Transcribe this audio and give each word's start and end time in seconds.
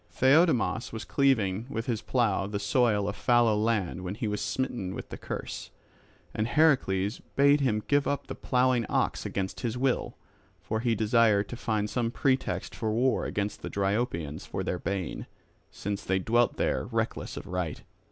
Theiodamas 0.09 0.91
was 0.91 1.05
cleaving 1.05 1.67
with 1.69 1.85
his 1.85 2.01
plough 2.01 2.47
the 2.47 2.57
soil 2.57 3.07
of 3.07 3.15
fallow 3.15 3.55
land 3.55 4.03
when 4.03 4.15
he 4.15 4.27
was 4.27 4.41
smitten 4.41 4.95
with 4.95 5.09
the 5.09 5.15
curse; 5.19 5.69
and 6.33 6.47
Heracles 6.47 7.19
bade 7.35 7.61
him 7.61 7.83
give 7.87 8.07
up 8.07 8.25
the 8.25 8.33
ploughing 8.33 8.83
ox 8.89 9.27
against 9.27 9.59
his 9.59 9.77
will. 9.77 10.17
For 10.59 10.79
he 10.79 10.95
desired 10.95 11.49
to 11.49 11.55
find 11.55 11.87
some 11.87 12.09
pretext 12.09 12.73
for 12.73 12.91
war 12.91 13.25
against 13.25 13.61
the 13.61 13.69
Dryopians 13.69 14.43
for 14.43 14.63
their 14.63 14.79
bane, 14.79 15.27
since 15.69 16.03
they 16.03 16.17
dwelt 16.17 16.57
there 16.57 16.85
reckless 16.85 17.37
of 17.37 17.45
right. 17.45 17.83